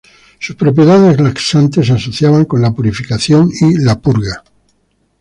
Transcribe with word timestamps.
Sus 0.39 0.55
propiedades 0.55 1.21
laxantes 1.21 1.85
se 1.85 1.93
asociaban 1.93 2.45
con 2.45 2.59
la 2.59 2.73
purificación 2.73 3.51
y 3.59 3.77
la 3.83 3.99
purga. 4.01 4.43